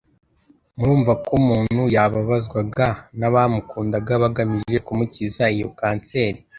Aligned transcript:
Murumva 0.77 1.11
ko 1.25 1.29
umuntu 1.41 1.81
yababazwaga 1.95 2.87
n'abamukunda 3.19 3.95
bagamije 4.23 4.77
kumukiza 4.85 5.43
iyo 5.55 5.67
kanseri. 5.79 6.39